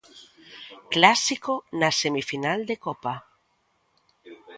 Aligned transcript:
Clásico 0.93 1.53
na 1.79 1.89
semifinal 2.01 2.59
de 2.69 2.75
Copa. 2.85 3.15